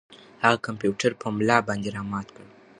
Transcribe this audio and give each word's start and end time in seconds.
هغه 0.43 0.57
کمپیوټر 0.67 1.11
په 1.21 1.27
ملا 1.37 1.57
باندې 1.67 1.89
را 1.95 2.01
مات 2.11 2.27
کړ. 2.35 2.45